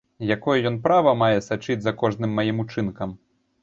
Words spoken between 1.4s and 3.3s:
сачыць за кожным маім учынкам?